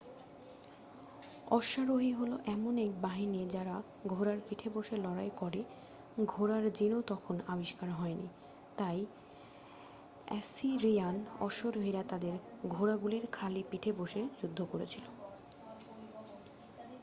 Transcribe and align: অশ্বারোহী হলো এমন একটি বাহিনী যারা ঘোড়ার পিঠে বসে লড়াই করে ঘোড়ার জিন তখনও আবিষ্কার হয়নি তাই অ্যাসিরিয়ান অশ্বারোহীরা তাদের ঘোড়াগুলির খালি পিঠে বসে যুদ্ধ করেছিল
অশ্বারোহী 1.51 2.11
হলো 2.13 2.35
এমন 2.47 2.73
একটি 2.77 2.99
বাহিনী 3.01 3.39
যারা 3.47 3.75
ঘোড়ার 4.07 4.39
পিঠে 4.47 4.69
বসে 4.69 4.95
লড়াই 4.97 5.31
করে 5.35 5.61
ঘোড়ার 6.25 6.63
জিন 6.73 6.93
তখনও 7.07 7.43
আবিষ্কার 7.47 7.89
হয়নি 7.91 8.27
তাই 8.77 8.99
অ্যাসিরিয়ান 10.27 11.15
অশ্বারোহীরা 11.39 12.01
তাদের 12.03 12.33
ঘোড়াগুলির 12.67 13.25
খালি 13.31 13.61
পিঠে 13.71 13.91
বসে 13.93 14.21
যুদ্ধ 14.39 14.59
করেছিল 14.71 15.05